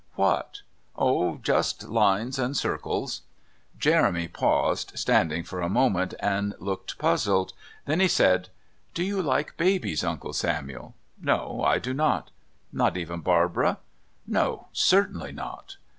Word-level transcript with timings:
"What?" 0.15 0.63
"Oh, 0.95 1.37
just 1.43 1.87
lines 1.87 2.39
and 2.39 2.57
circles." 2.57 3.21
Jeremy 3.77 4.27
paused, 4.29 4.93
standing 4.95 5.43
for 5.43 5.61
a 5.61 5.69
moment, 5.69 6.15
and 6.19 6.55
looked 6.57 6.97
puzzled. 6.97 7.53
Then 7.85 7.99
he 7.99 8.07
said: 8.07 8.49
"Do 8.95 9.03
you 9.03 9.21
like 9.21 9.57
babies, 9.57 10.03
Uncle 10.03 10.33
Samuel?" 10.33 10.95
"No, 11.21 11.63
I 11.63 11.77
do 11.77 11.93
not." 11.93 12.31
"Not 12.73 12.97
even 12.97 13.19
Barbara?" 13.19 13.77
"No 14.25 14.69
certainly 14.73 15.31
not." 15.31 15.77